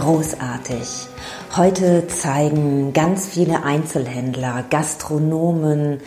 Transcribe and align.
Großartig. 0.00 1.08
Heute 1.56 2.06
zeigen 2.08 2.94
ganz 2.94 3.26
viele 3.26 3.64
Einzelhändler, 3.64 4.64
Gastronomen, 4.70 6.00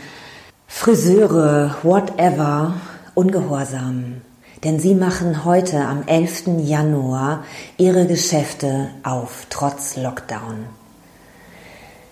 Friseure, 0.66 1.76
whatever, 1.84 2.74
Ungehorsam. 3.14 4.22
Denn 4.64 4.80
sie 4.80 4.96
machen 4.96 5.46
heute 5.46 5.86
am 5.86 6.08
11. 6.08 6.64
Januar 6.64 7.44
ihre 7.78 8.08
Geschäfte 8.08 8.90
auf, 9.04 9.46
trotz 9.52 9.96
Lockdown. 9.96 10.66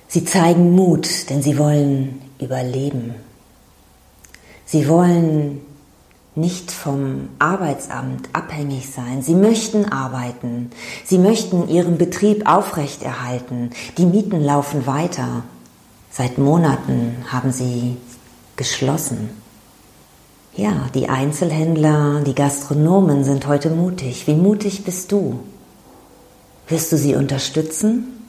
Sie 0.07 0.23
zeigen 0.23 0.75
Mut, 0.75 1.31
denn 1.31 1.41
sie 1.41 1.57
wollen 1.57 2.21
überleben. 2.39 3.15
Sie 4.65 4.87
wollen 4.87 5.61
nicht 6.35 6.71
vom 6.71 7.29
Arbeitsamt 7.39 8.29
abhängig 8.33 8.89
sein. 8.89 9.21
Sie 9.21 9.35
möchten 9.35 9.85
arbeiten. 9.91 10.71
Sie 11.05 11.17
möchten 11.17 11.67
ihren 11.67 11.97
Betrieb 11.97 12.47
aufrechterhalten. 12.47 13.71
Die 13.97 14.05
Mieten 14.05 14.41
laufen 14.41 14.87
weiter. 14.87 15.43
Seit 16.09 16.37
Monaten 16.37 17.17
haben 17.29 17.51
sie 17.51 17.97
geschlossen. 18.55 19.29
Ja, 20.55 20.89
die 20.93 21.09
Einzelhändler, 21.09 22.21
die 22.25 22.35
Gastronomen 22.35 23.23
sind 23.23 23.47
heute 23.47 23.69
mutig. 23.69 24.27
Wie 24.27 24.35
mutig 24.35 24.83
bist 24.83 25.11
du? 25.11 25.39
Wirst 26.67 26.91
du 26.91 26.97
sie 26.97 27.15
unterstützen? 27.15 28.27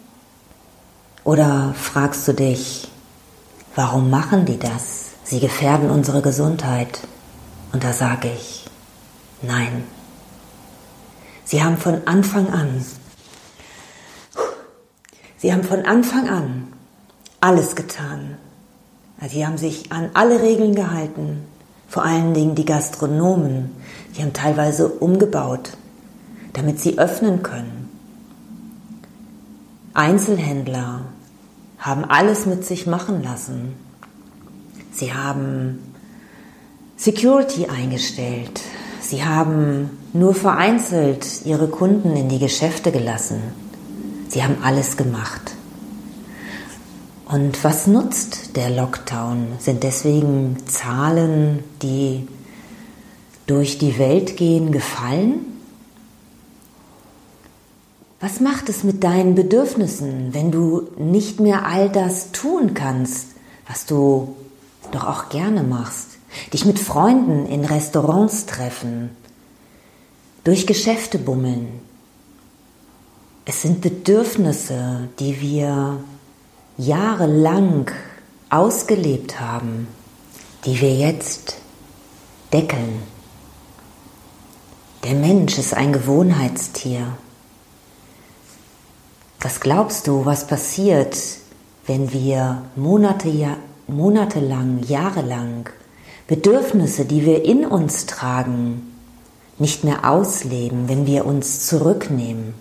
Oder 1.24 1.74
fragst 1.78 2.26
du 2.26 2.34
dich, 2.34 2.88
warum 3.76 4.10
machen 4.10 4.44
die 4.44 4.58
das? 4.58 5.10
Sie 5.24 5.38
gefährden 5.38 5.90
unsere 5.90 6.20
Gesundheit. 6.20 7.00
Und 7.72 7.84
da 7.84 7.92
sage 7.92 8.28
ich, 8.28 8.66
nein. 9.40 9.84
Sie 11.44 11.62
haben 11.62 11.76
von 11.76 12.06
Anfang 12.06 12.50
an, 12.50 12.84
Sie 15.42 15.52
haben 15.52 15.64
von 15.64 15.84
Anfang 15.84 16.28
an 16.28 16.68
alles 17.40 17.74
getan. 17.74 18.36
Sie 19.28 19.44
haben 19.44 19.58
sich 19.58 19.90
an 19.90 20.10
alle 20.14 20.40
Regeln 20.40 20.76
gehalten, 20.76 21.44
vor 21.88 22.04
allen 22.04 22.32
Dingen 22.32 22.54
die 22.54 22.64
Gastronomen, 22.64 23.72
die 24.14 24.22
haben 24.22 24.32
teilweise 24.32 24.86
umgebaut, 24.86 25.76
damit 26.52 26.78
sie 26.78 26.96
öffnen 26.96 27.42
können. 27.42 27.90
Einzelhändler 29.94 31.06
haben 31.76 32.04
alles 32.04 32.46
mit 32.46 32.64
sich 32.64 32.86
machen 32.86 33.24
lassen. 33.24 33.74
Sie 34.92 35.12
haben 35.12 35.91
Security 37.02 37.66
eingestellt. 37.66 38.60
Sie 39.00 39.24
haben 39.24 39.98
nur 40.12 40.36
vereinzelt 40.36 41.44
ihre 41.44 41.66
Kunden 41.66 42.14
in 42.14 42.28
die 42.28 42.38
Geschäfte 42.38 42.92
gelassen. 42.92 43.40
Sie 44.28 44.44
haben 44.44 44.58
alles 44.62 44.96
gemacht. 44.96 45.56
Und 47.26 47.64
was 47.64 47.88
nutzt 47.88 48.54
der 48.54 48.70
Lockdown? 48.70 49.48
Sind 49.58 49.82
deswegen 49.82 50.58
Zahlen, 50.68 51.64
die 51.82 52.28
durch 53.48 53.78
die 53.78 53.98
Welt 53.98 54.36
gehen, 54.36 54.70
gefallen? 54.70 55.40
Was 58.20 58.38
macht 58.38 58.68
es 58.68 58.84
mit 58.84 59.02
deinen 59.02 59.34
Bedürfnissen, 59.34 60.32
wenn 60.34 60.52
du 60.52 60.86
nicht 60.98 61.40
mehr 61.40 61.66
all 61.66 61.88
das 61.88 62.30
tun 62.30 62.74
kannst, 62.74 63.26
was 63.66 63.86
du 63.86 64.36
doch 64.92 65.02
auch 65.02 65.30
gerne 65.30 65.64
machst? 65.64 66.11
Dich 66.52 66.64
mit 66.64 66.78
Freunden 66.78 67.46
in 67.46 67.64
Restaurants 67.64 68.46
treffen, 68.46 69.10
durch 70.44 70.66
Geschäfte 70.66 71.18
bummeln. 71.18 71.80
Es 73.44 73.62
sind 73.62 73.80
Bedürfnisse, 73.80 75.08
die 75.18 75.40
wir 75.40 75.98
jahrelang 76.78 77.90
ausgelebt 78.50 79.40
haben, 79.40 79.88
die 80.64 80.80
wir 80.80 80.94
jetzt 80.94 81.56
deckeln. 82.52 83.02
Der 85.04 85.14
Mensch 85.14 85.58
ist 85.58 85.74
ein 85.74 85.92
Gewohnheitstier. 85.92 87.16
Was 89.40 89.58
glaubst 89.58 90.06
du, 90.06 90.24
was 90.24 90.46
passiert, 90.46 91.16
wenn 91.86 92.12
wir 92.12 92.62
Monate, 92.76 93.56
monatelang, 93.88 94.84
jahrelang 94.86 95.68
Bedürfnisse, 96.32 97.04
die 97.04 97.26
wir 97.26 97.44
in 97.44 97.66
uns 97.66 98.06
tragen, 98.06 98.90
nicht 99.58 99.84
mehr 99.84 100.08
ausleben, 100.10 100.88
wenn 100.88 101.04
wir 101.06 101.26
uns 101.26 101.66
zurücknehmen. 101.66 102.54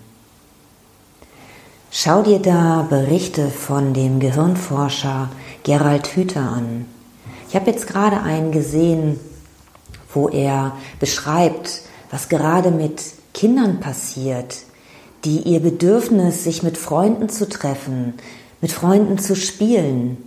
Schau 1.90 2.22
dir 2.22 2.38
da 2.38 2.86
Berichte 2.90 3.48
von 3.48 3.94
dem 3.94 4.20
Gehirnforscher 4.20 5.30
Gerald 5.62 6.06
Hüther 6.08 6.42
an. 6.42 6.84
Ich 7.48 7.54
habe 7.54 7.70
jetzt 7.70 7.86
gerade 7.86 8.20
einen 8.20 8.52
gesehen, 8.52 9.18
wo 10.12 10.28
er 10.28 10.76
beschreibt, 11.00 11.80
was 12.10 12.28
gerade 12.28 12.72
mit 12.72 13.02
Kindern 13.32 13.80
passiert, 13.80 14.58
die 15.24 15.38
ihr 15.38 15.60
Bedürfnis, 15.60 16.44
sich 16.44 16.62
mit 16.62 16.76
Freunden 16.76 17.30
zu 17.30 17.48
treffen, 17.48 18.12
mit 18.60 18.70
Freunden 18.70 19.18
zu 19.18 19.34
spielen, 19.34 20.18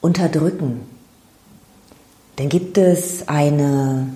unterdrücken 0.00 0.91
dann 2.36 2.48
gibt 2.48 2.78
es 2.78 3.28
eine 3.28 4.08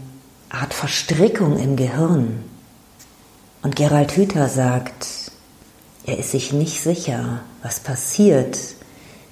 Art 0.49 0.73
Verstrickung 0.73 1.59
im 1.59 1.77
Gehirn. 1.77 2.45
Und 3.63 3.77
Gerald 3.77 4.13
Hüther 4.17 4.49
sagt, 4.49 5.07
er 6.07 6.19
ist 6.19 6.31
sich 6.31 6.53
nicht 6.53 6.81
sicher, 6.81 7.41
was 7.63 7.81
passiert, 7.81 8.59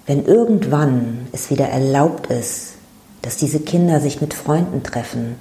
wenn 0.06 0.26
irgendwann 0.26 1.28
es 1.32 1.50
wieder 1.50 1.68
erlaubt 1.68 2.26
ist, 2.26 2.72
dass 3.22 3.36
diese 3.36 3.60
Kinder 3.60 4.00
sich 4.00 4.20
mit 4.20 4.34
Freunden 4.34 4.82
treffen, 4.82 5.36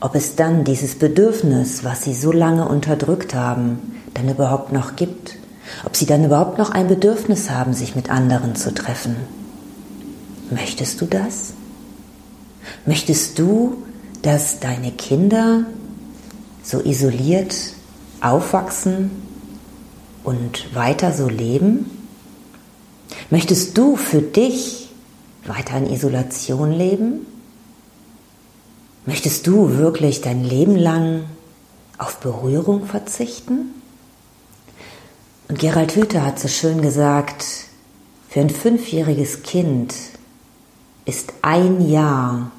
ob 0.00 0.16
es 0.16 0.34
dann 0.34 0.64
dieses 0.64 0.96
Bedürfnis, 0.96 1.84
was 1.84 2.02
sie 2.02 2.14
so 2.14 2.32
lange 2.32 2.66
unterdrückt 2.66 3.34
haben, 3.34 4.00
dann 4.14 4.28
überhaupt 4.28 4.72
noch 4.72 4.96
gibt, 4.96 5.36
ob 5.84 5.94
sie 5.94 6.06
dann 6.06 6.24
überhaupt 6.24 6.58
noch 6.58 6.70
ein 6.70 6.88
Bedürfnis 6.88 7.50
haben, 7.50 7.72
sich 7.74 7.94
mit 7.94 8.10
anderen 8.10 8.56
zu 8.56 8.74
treffen. 8.74 9.14
Möchtest 10.50 11.00
du 11.00 11.06
das? 11.06 11.54
Möchtest 12.86 13.38
du, 13.38 13.82
dass 14.22 14.60
deine 14.60 14.92
Kinder 14.92 15.66
so 16.62 16.80
isoliert 16.80 17.54
aufwachsen 18.20 19.10
und 20.24 20.74
weiter 20.74 21.12
so 21.12 21.28
leben? 21.28 21.90
Möchtest 23.30 23.76
du 23.76 23.96
für 23.96 24.22
dich 24.22 24.88
weiter 25.44 25.76
in 25.78 25.92
Isolation 25.92 26.72
leben? 26.72 27.26
Möchtest 29.06 29.46
du 29.46 29.76
wirklich 29.76 30.20
dein 30.20 30.44
Leben 30.44 30.76
lang 30.76 31.24
auf 31.98 32.18
Berührung 32.18 32.86
verzichten? 32.86 33.74
Und 35.48 35.58
Gerald 35.58 35.96
Hüther 35.96 36.24
hat 36.24 36.38
so 36.38 36.48
schön 36.48 36.80
gesagt, 36.80 37.44
für 38.28 38.40
ein 38.40 38.50
fünfjähriges 38.50 39.42
Kind 39.42 39.94
ist 41.04 41.32
ein 41.42 41.86
Jahr 41.90 42.52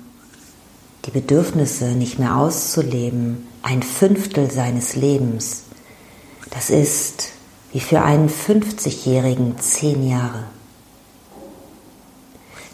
die 1.05 1.11
Bedürfnisse 1.11 1.85
nicht 1.85 2.19
mehr 2.19 2.38
auszuleben, 2.38 3.47
ein 3.61 3.83
Fünftel 3.83 4.50
seines 4.51 4.95
Lebens, 4.95 5.63
das 6.50 6.69
ist 6.69 7.29
wie 7.71 7.79
für 7.79 8.01
einen 8.01 8.29
50-Jährigen 8.29 9.57
zehn 9.59 10.07
Jahre. 10.07 10.44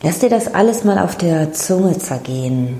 Lass 0.01 0.19
dir 0.19 0.29
das 0.29 0.53
alles 0.53 0.83
mal 0.83 0.99
auf 0.99 1.17
der 1.17 1.53
Zunge 1.53 1.97
zergehen 1.97 2.79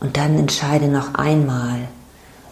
und 0.00 0.16
dann 0.16 0.38
entscheide 0.38 0.88
noch 0.88 1.14
einmal, 1.14 1.88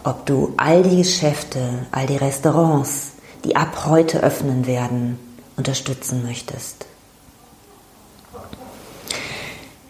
ob 0.03 0.25
du 0.25 0.53
all 0.57 0.83
die 0.83 0.97
Geschäfte, 0.97 1.59
all 1.91 2.05
die 2.05 2.17
Restaurants, 2.17 3.13
die 3.43 3.55
ab 3.55 3.85
heute 3.85 4.21
öffnen 4.21 4.67
werden, 4.67 5.17
unterstützen 5.57 6.23
möchtest. 6.23 6.85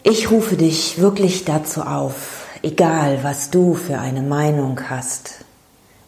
Ich 0.07 0.29
rufe 0.29 0.55
dich 0.55 0.99
wirklich 0.99 1.45
dazu 1.45 1.81
auf, 1.81 2.45
egal 2.61 3.23
was 3.23 3.49
du 3.49 3.73
für 3.73 3.97
eine 3.97 4.21
Meinung 4.21 4.79
hast. 4.87 5.43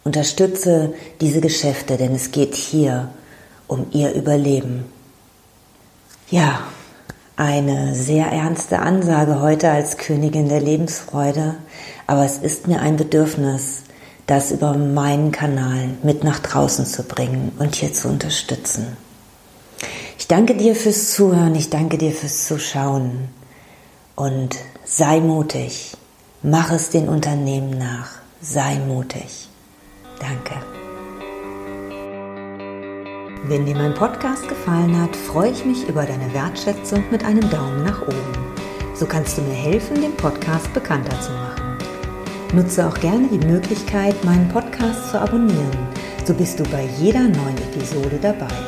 Unterstütze 0.04 0.94
diese 1.20 1.40
Geschäfte, 1.40 1.96
denn 1.96 2.14
es 2.14 2.30
geht 2.30 2.54
hier 2.54 3.08
um 3.66 3.88
ihr 3.90 4.14
Überleben. 4.14 4.84
Ja, 6.30 6.60
eine 7.34 7.96
sehr 7.96 8.26
ernste 8.26 8.78
Ansage 8.78 9.40
heute 9.40 9.68
als 9.68 9.96
Königin 9.96 10.48
der 10.48 10.60
Lebensfreude, 10.60 11.56
aber 12.06 12.24
es 12.24 12.38
ist 12.38 12.68
mir 12.68 12.80
ein 12.80 12.96
Bedürfnis, 12.96 13.82
das 14.28 14.52
über 14.52 14.74
meinen 14.74 15.32
Kanal 15.32 15.88
mit 16.04 16.22
nach 16.22 16.38
draußen 16.38 16.86
zu 16.86 17.02
bringen 17.02 17.50
und 17.58 17.74
hier 17.74 17.92
zu 17.92 18.06
unterstützen. 18.06 18.96
Ich 20.20 20.28
danke 20.28 20.54
dir 20.54 20.76
fürs 20.76 21.10
Zuhören, 21.10 21.56
ich 21.56 21.68
danke 21.68 21.98
dir 21.98 22.12
fürs 22.12 22.46
Zuschauen 22.46 23.36
und 24.18 24.56
sei 24.84 25.20
mutig, 25.20 25.96
mach 26.42 26.72
es 26.72 26.90
den 26.90 27.08
Unternehmen 27.08 27.78
nach, 27.78 28.10
sei 28.40 28.80
mutig. 28.80 29.48
Danke. 30.18 30.54
Wenn 33.44 33.64
dir 33.64 33.76
mein 33.76 33.94
Podcast 33.94 34.48
gefallen 34.48 35.00
hat, 35.00 35.14
freue 35.14 35.52
ich 35.52 35.64
mich 35.64 35.88
über 35.88 36.04
deine 36.04 36.34
Wertschätzung 36.34 37.04
mit 37.12 37.24
einem 37.24 37.48
Daumen 37.48 37.84
nach 37.84 38.02
oben. 38.02 38.54
So 38.96 39.06
kannst 39.06 39.38
du 39.38 39.42
mir 39.42 39.54
helfen, 39.54 40.02
den 40.02 40.16
Podcast 40.16 40.72
bekannter 40.74 41.20
zu 41.20 41.30
machen. 41.30 41.78
Nutze 42.52 42.88
auch 42.88 42.98
gerne 42.98 43.28
die 43.28 43.46
Möglichkeit, 43.46 44.16
meinen 44.24 44.48
Podcast 44.48 45.12
zu 45.12 45.20
abonnieren. 45.20 45.78
So 46.24 46.34
bist 46.34 46.58
du 46.58 46.64
bei 46.64 46.88
jeder 46.98 47.20
neuen 47.20 47.56
Episode 47.72 48.18
dabei. 48.20 48.67